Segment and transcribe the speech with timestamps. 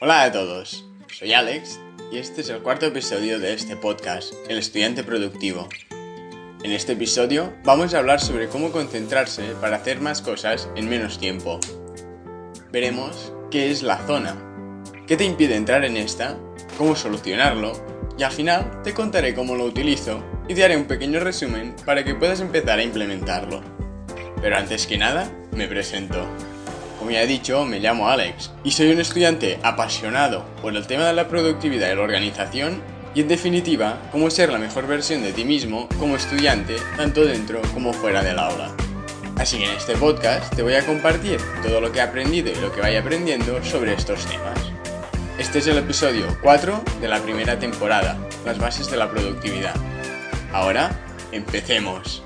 [0.00, 1.80] Hola a todos, soy Alex
[2.12, 5.68] y este es el cuarto episodio de este podcast, El estudiante productivo.
[6.62, 11.18] En este episodio vamos a hablar sobre cómo concentrarse para hacer más cosas en menos
[11.18, 11.58] tiempo.
[12.70, 14.36] Veremos qué es la zona,
[15.08, 16.38] qué te impide entrar en esta,
[16.76, 17.72] cómo solucionarlo
[18.16, 22.04] y al final te contaré cómo lo utilizo y te haré un pequeño resumen para
[22.04, 23.62] que puedas empezar a implementarlo.
[24.40, 26.24] Pero antes que nada, me presento.
[27.08, 31.06] Como ya he dicho, me llamo Alex y soy un estudiante apasionado por el tema
[31.06, 32.82] de la productividad y la organización
[33.14, 37.62] y en definitiva, cómo ser la mejor versión de ti mismo como estudiante, tanto dentro
[37.72, 38.76] como fuera del aula.
[39.38, 42.56] Así que en este podcast te voy a compartir todo lo que he aprendido y
[42.56, 44.58] lo que vaya aprendiendo sobre estos temas.
[45.38, 49.74] Este es el episodio 4 de la primera temporada, las bases de la productividad.
[50.52, 50.90] Ahora,
[51.32, 52.22] empecemos.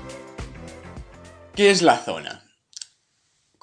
[1.55, 2.42] ¿Qué es la zona?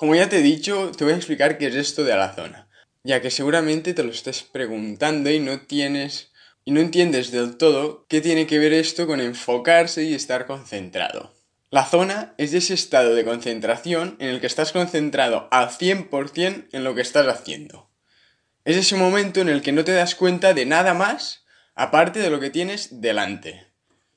[0.00, 2.70] Como ya te he dicho, te voy a explicar qué es esto de la zona,
[3.04, 6.32] ya que seguramente te lo estés preguntando y no tienes
[6.64, 11.34] y no entiendes del todo qué tiene que ver esto con enfocarse y estar concentrado.
[11.68, 16.82] La zona es ese estado de concentración en el que estás concentrado al 100% en
[16.82, 17.90] lo que estás haciendo.
[18.64, 21.44] Es ese momento en el que no te das cuenta de nada más
[21.74, 23.66] aparte de lo que tienes delante.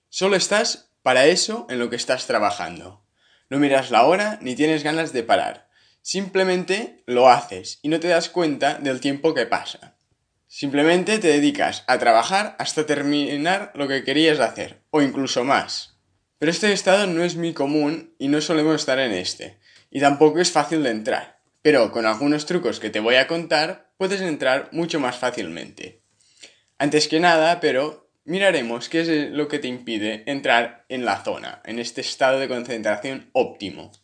[0.08, 3.03] Solo estás para eso en lo que estás trabajando.
[3.49, 5.72] No miras la hora ni tienes ganas de parar.
[6.05, 9.95] Simplemente lo haces y no te das cuenta del tiempo que pasa.
[10.47, 15.97] Simplemente te dedicas a trabajar hasta terminar lo que querías hacer, o incluso más.
[16.39, 19.59] Pero este estado no es muy común y no solemos estar en este,
[19.89, 21.39] y tampoco es fácil de entrar.
[21.61, 26.01] Pero con algunos trucos que te voy a contar, puedes entrar mucho más fácilmente.
[26.77, 31.61] Antes que nada, pero, miraremos qué es lo que te impide entrar en la zona,
[31.63, 34.02] en este estado de concentración óptimo.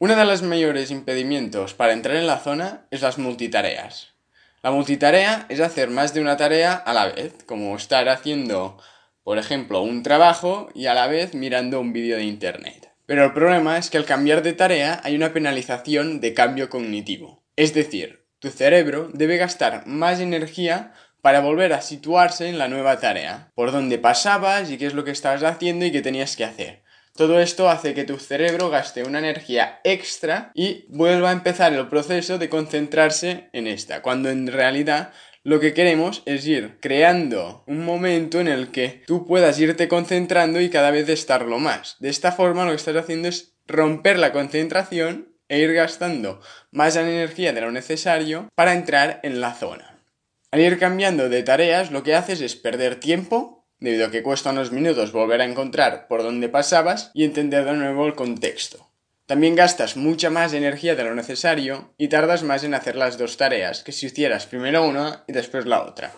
[0.00, 4.14] Uno de los mayores impedimentos para entrar en la zona es las multitareas.
[4.62, 8.78] La multitarea es hacer más de una tarea a la vez, como estar haciendo,
[9.24, 12.92] por ejemplo, un trabajo y a la vez mirando un vídeo de internet.
[13.06, 17.42] Pero el problema es que al cambiar de tarea hay una penalización de cambio cognitivo.
[17.56, 23.00] Es decir, tu cerebro debe gastar más energía para volver a situarse en la nueva
[23.00, 26.44] tarea, por dónde pasabas y qué es lo que estabas haciendo y qué tenías que
[26.44, 26.84] hacer.
[27.18, 31.88] Todo esto hace que tu cerebro gaste una energía extra y vuelva a empezar el
[31.88, 35.12] proceso de concentrarse en esta, cuando en realidad
[35.42, 40.60] lo que queremos es ir creando un momento en el que tú puedas irte concentrando
[40.60, 41.96] y cada vez estarlo más.
[41.98, 46.40] De esta forma lo que estás haciendo es romper la concentración e ir gastando
[46.70, 50.04] más energía de lo necesario para entrar en la zona.
[50.52, 54.50] Al ir cambiando de tareas lo que haces es perder tiempo debido a que cuesta
[54.50, 58.88] unos minutos volver a encontrar por dónde pasabas y entender de nuevo el contexto.
[59.26, 63.36] También gastas mucha más energía de lo necesario y tardas más en hacer las dos
[63.36, 66.12] tareas que si hicieras primero una y después la otra.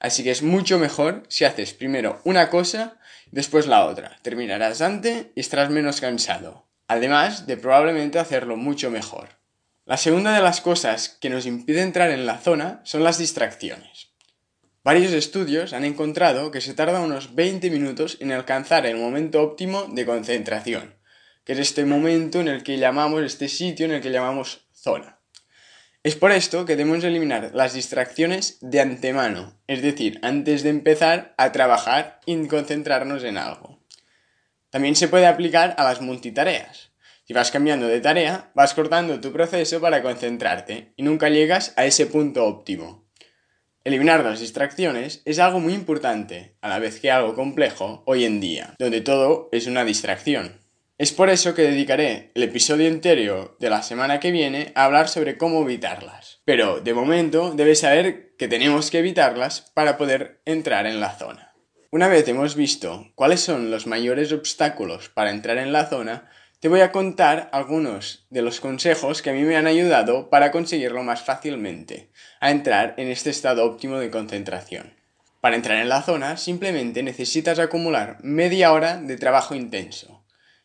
[0.00, 2.98] Así que es mucho mejor si haces primero una cosa
[3.30, 4.16] y después la otra.
[4.22, 6.66] Terminarás antes y estarás menos cansado.
[6.86, 9.28] Además de probablemente hacerlo mucho mejor.
[9.84, 14.07] La segunda de las cosas que nos impide entrar en la zona son las distracciones.
[14.88, 19.82] Varios estudios han encontrado que se tarda unos 20 minutos en alcanzar el momento óptimo
[19.82, 20.94] de concentración,
[21.44, 25.20] que es este momento en el que llamamos, este sitio en el que llamamos zona.
[26.02, 31.34] Es por esto que debemos eliminar las distracciones de antemano, es decir, antes de empezar
[31.36, 33.84] a trabajar y concentrarnos en algo.
[34.70, 36.92] También se puede aplicar a las multitareas.
[37.26, 41.84] Si vas cambiando de tarea, vas cortando tu proceso para concentrarte y nunca llegas a
[41.84, 43.07] ese punto óptimo.
[43.84, 48.40] Eliminar las distracciones es algo muy importante, a la vez que algo complejo hoy en
[48.40, 50.60] día, donde todo es una distracción.
[50.98, 55.08] Es por eso que dedicaré el episodio entero de la semana que viene a hablar
[55.08, 56.42] sobre cómo evitarlas.
[56.44, 61.54] Pero de momento debes saber que tenemos que evitarlas para poder entrar en la zona.
[61.90, 66.28] Una vez hemos visto cuáles son los mayores obstáculos para entrar en la zona,
[66.60, 70.50] te voy a contar algunos de los consejos que a mí me han ayudado para
[70.50, 72.10] conseguirlo más fácilmente,
[72.40, 74.94] a entrar en este estado óptimo de concentración.
[75.40, 80.24] Para entrar en la zona simplemente necesitas acumular media hora de trabajo intenso.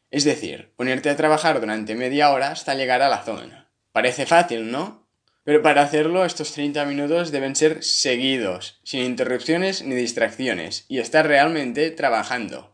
[0.09, 3.69] Es decir, ponerte a trabajar durante media hora hasta llegar a la zona.
[3.91, 5.07] Parece fácil, ¿no?
[5.43, 11.27] Pero para hacerlo estos 30 minutos deben ser seguidos, sin interrupciones ni distracciones, y estar
[11.27, 12.72] realmente trabajando.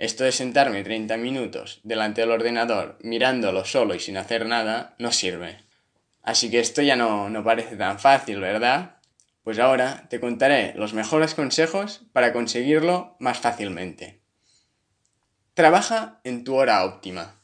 [0.00, 5.12] Esto de sentarme 30 minutos delante del ordenador mirándolo solo y sin hacer nada no
[5.12, 5.58] sirve.
[6.22, 8.96] Así que esto ya no, no parece tan fácil, ¿verdad?
[9.44, 14.22] Pues ahora te contaré los mejores consejos para conseguirlo más fácilmente.
[15.52, 17.38] Trabaja en tu hora óptima.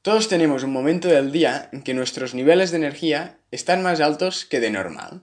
[0.00, 4.46] Todos tenemos un momento del día en que nuestros niveles de energía están más altos
[4.46, 5.20] que de normal.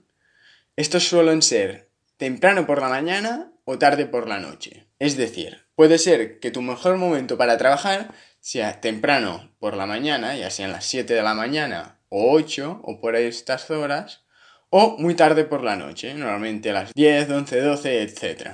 [0.75, 4.87] Estos suelen ser temprano por la mañana o tarde por la noche.
[4.99, 10.35] Es decir, puede ser que tu mejor momento para trabajar sea temprano por la mañana,
[10.37, 14.21] ya sean las 7 de la mañana o 8 o por estas horas,
[14.69, 18.49] o muy tarde por la noche, normalmente a las 10, 11, 12, etc.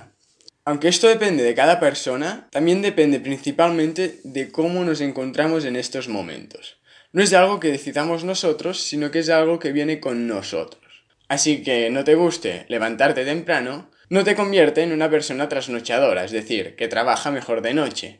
[0.63, 6.07] Aunque esto depende de cada persona, también depende principalmente de cómo nos encontramos en estos
[6.07, 6.77] momentos.
[7.11, 10.81] No es algo que decidamos nosotros, sino que es algo que viene con nosotros.
[11.27, 16.31] Así que no te guste levantarte temprano, no te convierte en una persona trasnochadora, es
[16.31, 18.19] decir, que trabaja mejor de noche.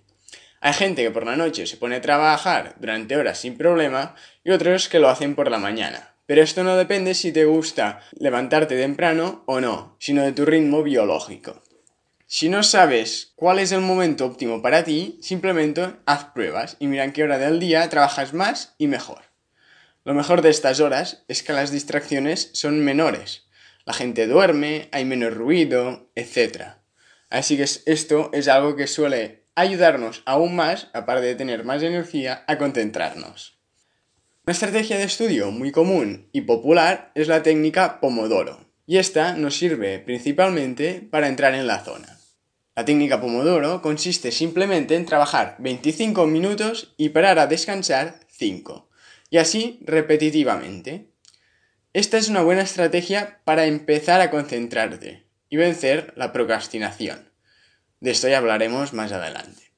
[0.62, 4.16] Hay gente que por la noche se pone a trabajar durante horas sin problema
[4.46, 6.16] y otros que lo hacen por la mañana.
[6.26, 10.82] Pero esto no depende si te gusta levantarte temprano o no, sino de tu ritmo
[10.82, 11.62] biológico.
[12.26, 17.04] Si no sabes cuál es el momento óptimo para ti, simplemente haz pruebas y mira
[17.04, 19.24] en qué hora del día trabajas más y mejor.
[20.06, 23.51] Lo mejor de estas horas es que las distracciones son menores.
[23.86, 26.76] La gente duerme, hay menos ruido, etc.
[27.30, 32.44] Así que esto es algo que suele ayudarnos aún más, aparte de tener más energía,
[32.48, 33.60] a concentrarnos.
[34.46, 39.56] Una estrategia de estudio muy común y popular es la técnica Pomodoro, y esta nos
[39.56, 42.18] sirve principalmente para entrar en la zona.
[42.76, 48.90] La técnica Pomodoro consiste simplemente en trabajar 25 minutos y parar a descansar 5,
[49.30, 51.11] y así repetitivamente.
[51.94, 57.30] Esta es una buena estrategia para empezar a concentrarte y vencer la procrastinación.
[58.00, 59.74] De esto ya hablaremos más adelante.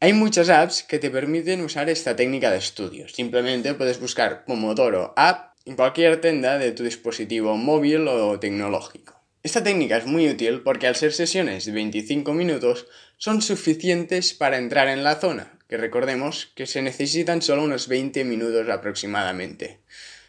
[0.00, 3.06] Hay muchas apps que te permiten usar esta técnica de estudio.
[3.08, 9.20] Simplemente puedes buscar Pomodoro App en cualquier tienda de tu dispositivo móvil o tecnológico.
[9.42, 12.86] Esta técnica es muy útil porque al ser sesiones de 25 minutos
[13.18, 18.24] son suficientes para entrar en la zona, que recordemos que se necesitan solo unos 20
[18.24, 19.80] minutos aproximadamente,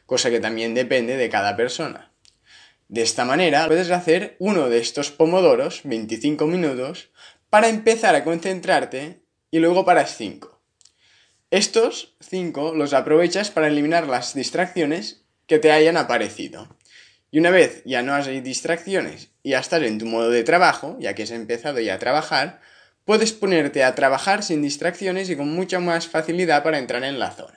[0.08, 2.12] cosa que también depende de cada persona.
[2.88, 7.12] De esta manera puedes hacer uno de estos pomodoros, 25 minutos,
[7.52, 9.22] para empezar a concentrarte
[9.52, 10.60] y luego paras 5.
[11.52, 16.76] Estos 5 los aprovechas para eliminar las distracciones que te hayan aparecido.
[17.30, 20.98] Y una vez ya no hay distracciones y ya estás en tu modo de trabajo,
[21.00, 22.62] ya que has empezado ya a trabajar,
[23.04, 27.32] puedes ponerte a trabajar sin distracciones y con mucha más facilidad para entrar en la
[27.32, 27.57] zona.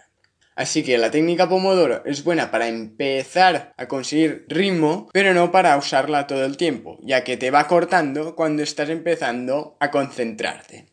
[0.61, 5.75] Así que la técnica Pomodoro es buena para empezar a conseguir ritmo, pero no para
[5.79, 10.85] usarla todo el tiempo, ya que te va cortando cuando estás empezando a concentrarte.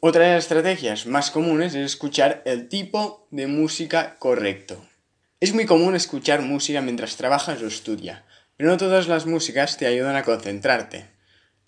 [0.00, 4.84] Otra de las estrategias más comunes es escuchar el tipo de música correcto.
[5.38, 8.22] Es muy común escuchar música mientras trabajas o estudias,
[8.56, 11.06] pero no todas las músicas te ayudan a concentrarte.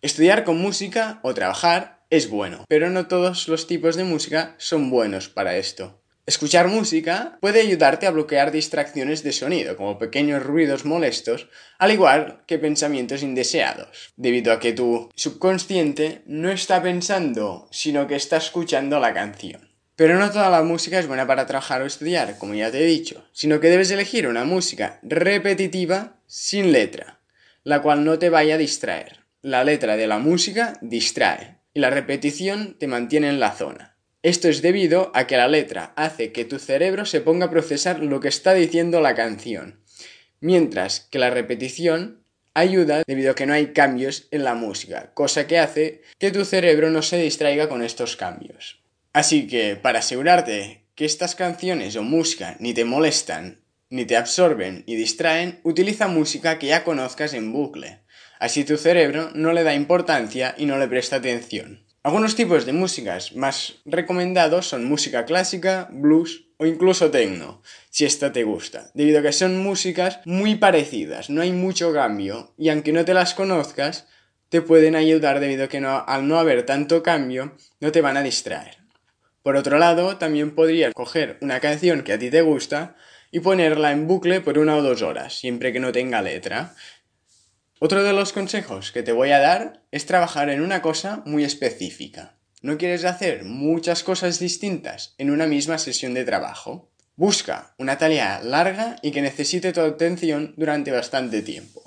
[0.03, 4.91] Estudiar con música o trabajar es bueno, pero no todos los tipos de música son
[4.91, 6.00] buenos para esto.
[6.31, 12.44] Escuchar música puede ayudarte a bloquear distracciones de sonido, como pequeños ruidos molestos, al igual
[12.47, 19.00] que pensamientos indeseados, debido a que tu subconsciente no está pensando, sino que está escuchando
[19.00, 19.73] la canción.
[19.97, 22.87] Pero no toda la música es buena para trabajar o estudiar, como ya te he
[22.87, 27.19] dicho, sino que debes elegir una música repetitiva sin letra,
[27.65, 29.25] la cual no te vaya a distraer.
[29.43, 33.90] La letra de la música distrae y la repetición te mantiene en la zona.
[34.22, 38.00] Esto es debido a que la letra hace que tu cerebro se ponga a procesar
[38.00, 39.81] lo que está diciendo la canción,
[40.40, 42.22] mientras que la repetición
[42.52, 46.44] ayuda debido a que no hay cambios en la música, cosa que hace que tu
[46.44, 48.82] cerebro no se distraiga con estos cambios.
[49.15, 54.84] Así que, para asegurarte que estas canciones o música ni te molestan, ni te absorben
[54.86, 58.00] y distraen, utiliza música que ya conozcas en bucle.
[58.39, 61.86] Así tu cerebro no le da importancia y no le presta atención.
[62.03, 68.33] Algunos tipos de músicas más recomendados son música clásica, blues o incluso techno, si esta
[68.33, 72.95] te gusta, debido a que son músicas muy parecidas, no hay mucho cambio y aunque
[72.95, 74.07] no te las conozcas,
[74.49, 78.23] te pueden ayudar debido a que al no haber tanto cambio, no te van a
[78.23, 78.79] distraer.
[79.43, 82.97] Por otro lado, también podrías coger una canción que a ti te gusta
[83.31, 86.75] y ponerla en bucle por una o dos horas, siempre que no tenga letra.
[87.82, 91.44] Otro de los consejos que te voy a dar es trabajar en una cosa muy
[91.44, 92.37] específica.
[92.60, 96.91] No quieres hacer muchas cosas distintas en una misma sesión de trabajo.
[97.17, 101.82] Busca una tarea larga y que necesite tu atención durante bastante tiempo.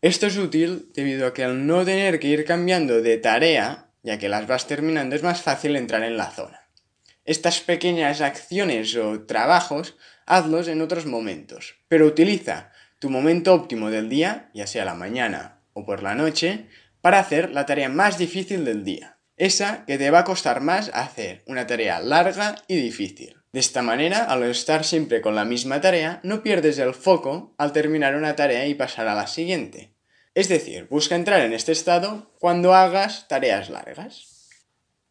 [0.00, 4.18] Esto es útil debido a que al no tener que ir cambiando de tarea, ya
[4.18, 6.68] que las vas terminando, es más fácil entrar en la zona.
[7.24, 9.94] Estas pequeñas acciones o trabajos
[10.26, 12.71] hazlos en otros momentos, pero utiliza
[13.02, 16.68] tu momento óptimo del día, ya sea la mañana o por la noche,
[17.00, 19.18] para hacer la tarea más difícil del día.
[19.36, 23.42] Esa que te va a costar más hacer, una tarea larga y difícil.
[23.50, 27.72] De esta manera, al estar siempre con la misma tarea, no pierdes el foco al
[27.72, 29.96] terminar una tarea y pasar a la siguiente.
[30.36, 34.48] Es decir, busca entrar en este estado cuando hagas tareas largas.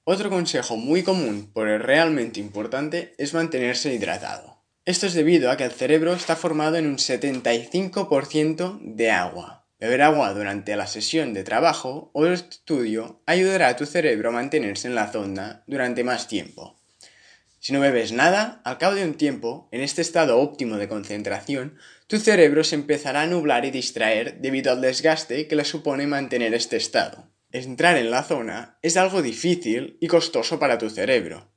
[0.05, 4.61] Otro consejo muy común, pero realmente importante, es mantenerse hidratado.
[4.84, 9.68] Esto es debido a que el cerebro está formado en un 75% de agua.
[9.80, 14.88] Beber agua durante la sesión de trabajo o estudio ayudará a tu cerebro a mantenerse
[14.88, 16.80] en la zona durante más tiempo.
[17.60, 21.78] Si no bebes nada, al cabo de un tiempo, en este estado óptimo de concentración,
[22.08, 26.56] tu cerebro se empezará a nublar y distraer debido al desgaste que le supone mantener
[26.56, 27.30] este estado.
[27.52, 31.50] Entrar en la zona es algo difícil y costoso para tu cerebro.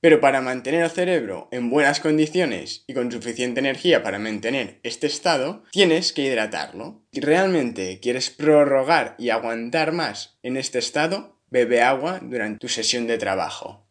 [0.00, 5.06] Pero para mantener el cerebro en buenas condiciones y con suficiente energía para mantener este
[5.06, 7.02] estado, tienes que hidratarlo.
[7.12, 13.06] Si realmente quieres prorrogar y aguantar más en este estado, bebe agua durante tu sesión
[13.06, 13.86] de trabajo.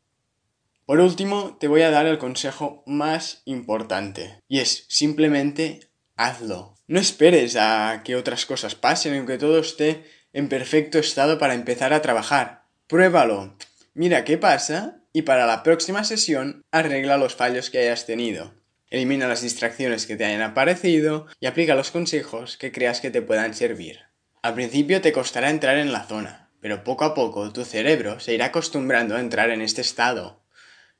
[0.88, 5.82] Por último, te voy a dar el consejo más importante, y es simplemente
[6.16, 6.76] hazlo.
[6.88, 11.54] No esperes a que otras cosas pasen o que todo esté en perfecto estado para
[11.54, 12.64] empezar a trabajar.
[12.88, 13.56] Pruébalo.
[13.94, 18.54] Mira qué pasa y para la próxima sesión arregla los fallos que hayas tenido.
[18.90, 23.22] Elimina las distracciones que te hayan aparecido y aplica los consejos que creas que te
[23.22, 24.00] puedan servir.
[24.42, 28.34] Al principio te costará entrar en la zona, pero poco a poco tu cerebro se
[28.34, 30.40] irá acostumbrando a entrar en este estado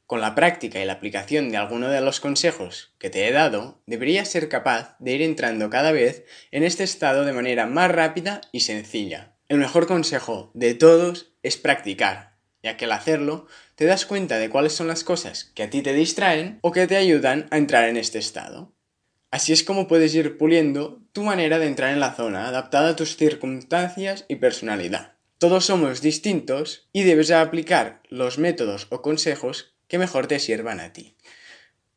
[0.10, 3.84] con la práctica y la aplicación de alguno de los consejos que te he dado,
[3.86, 8.42] deberías ser capaz de ir entrando cada vez en este estado de manera más rápida
[8.52, 9.36] y sencilla.
[9.50, 14.50] El mejor consejo de todos es practicar, ya que al hacerlo te das cuenta de
[14.50, 17.88] cuáles son las cosas que a ti te distraen o que te ayudan a entrar
[17.90, 18.74] en este estado.
[19.32, 22.96] Así es como puedes ir puliendo tu manera de entrar en la zona, adaptada a
[22.96, 25.14] tus circunstancias y personalidad.
[25.38, 30.92] Todos somos distintos y debes aplicar los métodos o consejos que mejor te sirvan a
[30.94, 31.16] ti.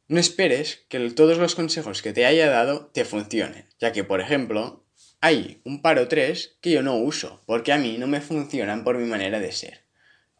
[0.08, 4.20] No esperes que todos los consejos que te haya dado te funcionen, ya que, por
[4.20, 4.84] ejemplo,
[5.20, 8.98] hay un paro 3 que yo no uso, porque a mí no me funcionan por
[8.98, 9.84] mi manera de ser.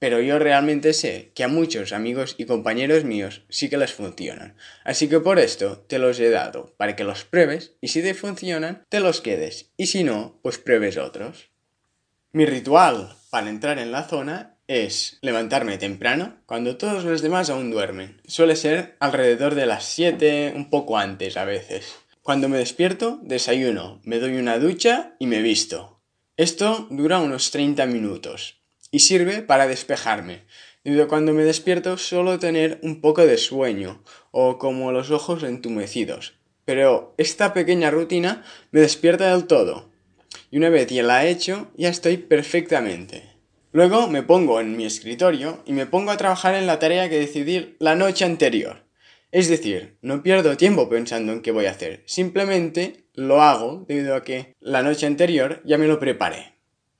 [0.03, 4.57] Pero yo realmente sé que a muchos amigos y compañeros míos sí que les funcionan.
[4.83, 8.13] Así que por esto te los he dado, para que los pruebes y si te
[8.13, 9.71] funcionan, te los quedes.
[9.77, 11.51] Y si no, pues pruebes otros.
[12.33, 17.71] Mi ritual para entrar en la zona es levantarme temprano cuando todos los demás aún
[17.71, 18.21] duermen.
[18.27, 21.95] Suele ser alrededor de las 7, un poco antes a veces.
[22.23, 26.01] Cuando me despierto, desayuno, me doy una ducha y me visto.
[26.37, 28.62] Esto dura unos 30 minutos
[28.93, 30.45] y sirve para despejarme.
[30.85, 36.35] Debido cuando me despierto solo tener un poco de sueño o como los ojos entumecidos.
[36.65, 39.91] Pero esta pequeña rutina me despierta del todo.
[40.51, 43.33] Y una vez ya la he hecho, ya estoy perfectamente.
[43.73, 47.19] Luego me pongo en mi escritorio y me pongo a trabajar en la tarea que
[47.19, 48.85] decidí la noche anterior.
[49.31, 54.15] Es decir, no pierdo tiempo pensando en qué voy a hacer, simplemente lo hago debido
[54.15, 56.52] a que la noche anterior ya me lo preparé.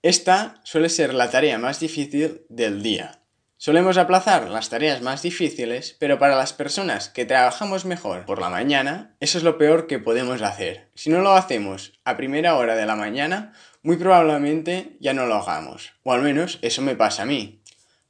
[0.03, 3.21] Esta suele ser la tarea más difícil del día.
[3.57, 8.51] Solemos aplazar las tareas más difíciles, pero para las personas que trabajamos mejor por la
[8.51, 10.91] mañana, eso es lo peor que podemos hacer.
[10.97, 13.53] Si no lo hacemos a primera hora de la mañana,
[13.85, 17.63] muy probablemente ya no lo hagamos, o al menos eso me pasa a mí.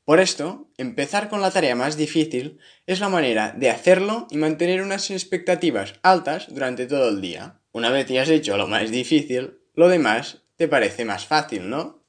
[0.07, 4.81] Por esto, empezar con la tarea más difícil es la manera de hacerlo y mantener
[4.81, 7.61] unas expectativas altas durante todo el día.
[7.71, 12.05] Una vez que has hecho lo más difícil, lo demás te parece más fácil, ¿no?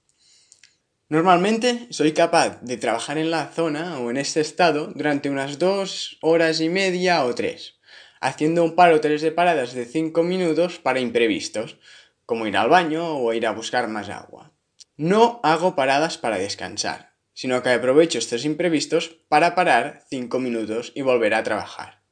[1.10, 6.20] Normalmente soy capaz de trabajar en la zona o en este estado durante unas dos
[6.22, 7.80] horas y media o tres,
[8.22, 11.80] haciendo un par o tres de paradas de cinco minutos para imprevistos,
[12.28, 14.52] como ir al baño o ir a buscar más agua.
[14.98, 21.02] No hago paradas para descansar, sino que aprovecho estos imprevistos para parar 5 minutos y
[21.02, 22.04] volver a trabajar.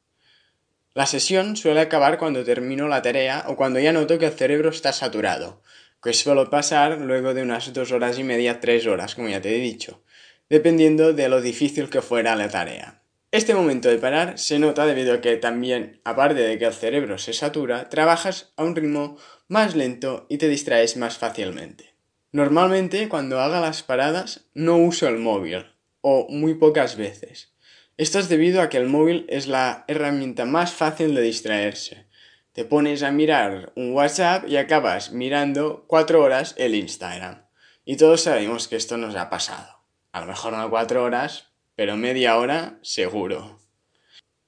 [0.96, 4.72] La sesión suele acabar cuando termino la tarea o cuando ya noto que el cerebro
[4.72, 5.62] está saturado,
[6.02, 9.56] que suele pasar luego de unas 2 horas y media, 3 horas, como ya te
[9.56, 10.04] he dicho,
[10.50, 13.04] dependiendo de lo difícil que fuera la tarea.
[13.32, 17.18] Este momento de parar se nota debido a que también, aparte de que el cerebro
[17.18, 19.18] se satura, trabajas a un ritmo
[19.48, 21.96] más lento y te distraes más fácilmente.
[22.34, 25.66] Normalmente cuando haga las paradas no uso el móvil,
[26.02, 27.54] o muy pocas veces.
[27.98, 32.08] Esto es debido a que el móvil es la herramienta más fácil de distraerse.
[32.54, 37.46] Te pones a mirar un WhatsApp y acabas mirando cuatro horas el Instagram.
[37.86, 39.80] Y todos sabemos que esto nos ha pasado.
[40.12, 43.62] A lo mejor no cuatro horas, pero media hora seguro.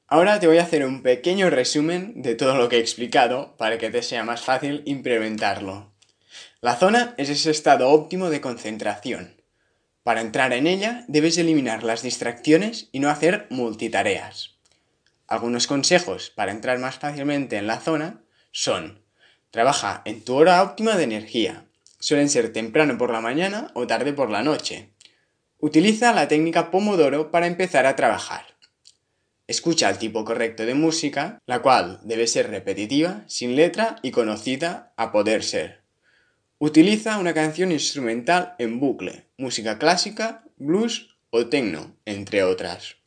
[0.08, 3.78] Ahora te voy a hacer un pequeño resumen de todo lo que he explicado para
[3.78, 5.94] que te sea más fácil implementarlo.
[6.60, 9.42] La zona es ese estado óptimo de concentración.
[10.04, 14.53] Para entrar en ella debes eliminar las distracciones y no hacer multitareas.
[15.34, 18.22] Algunos consejos para entrar más fácilmente en la zona
[18.52, 19.02] son
[19.50, 21.66] Trabaja en tu hora óptima de energía.
[21.98, 24.92] Suelen ser temprano por la mañana o tarde por la noche.
[25.58, 28.46] Utiliza la técnica Pomodoro para empezar a trabajar.
[29.48, 34.94] Escucha el tipo correcto de música, la cual debe ser repetitiva, sin letra y conocida
[34.98, 35.82] a poder ser.
[36.60, 42.98] Utiliza una canción instrumental en bucle, música clásica, blues o techno, entre otras.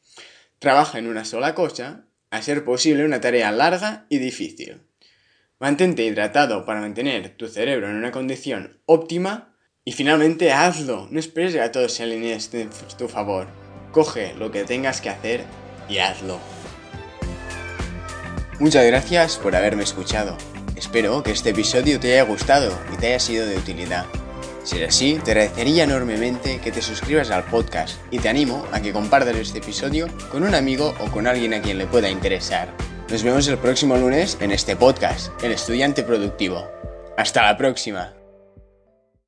[0.59, 4.83] Trabaja en una sola cosa, a ser posible una tarea larga y difícil.
[5.59, 9.55] Mantente hidratado para mantener tu cerebro en una condición óptima
[9.85, 11.09] y finalmente hazlo.
[11.11, 13.47] No esperes a que todo se alinee a tu favor.
[13.93, 15.45] Coge lo que tengas que hacer
[15.89, 16.39] y hazlo.
[18.59, 20.37] Muchas gracias por haberme escuchado.
[20.77, 24.07] Espero que este episodio te haya gustado y te haya sido de utilidad.
[24.67, 28.81] Si es así, te agradecería enormemente que te suscribas al podcast y te animo a
[28.81, 32.75] que compartas este episodio con un amigo o con alguien a quien le pueda interesar.
[33.09, 36.69] Nos vemos el próximo lunes en este podcast, El Estudiante Productivo.
[37.17, 38.16] Hasta la próxima.